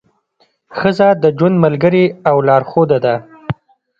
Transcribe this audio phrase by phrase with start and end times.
[0.77, 3.15] ښځه د ژوند ملګرې او لارښوده ده.